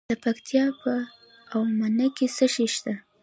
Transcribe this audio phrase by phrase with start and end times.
[0.09, 0.93] د پکتیکا په
[1.57, 2.93] اومنه کې څه شی شته؟